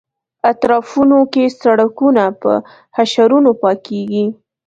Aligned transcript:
اطرافونو 0.51 1.19
کې 1.33 1.43
سړکونه 1.61 2.23
په 2.41 2.51
حشرونو 2.95 3.51
پاکېږي. 3.61 4.25